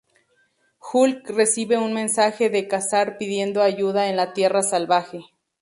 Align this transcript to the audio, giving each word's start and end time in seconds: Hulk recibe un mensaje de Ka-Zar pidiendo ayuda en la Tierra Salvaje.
Hulk 0.79 1.29
recibe 1.29 1.77
un 1.77 1.93
mensaje 1.93 2.49
de 2.49 2.67
Ka-Zar 2.67 3.19
pidiendo 3.19 3.61
ayuda 3.61 4.09
en 4.09 4.15
la 4.15 4.33
Tierra 4.33 4.63
Salvaje. 4.63 5.21